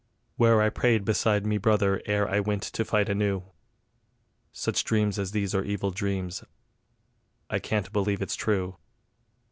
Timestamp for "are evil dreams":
5.53-6.43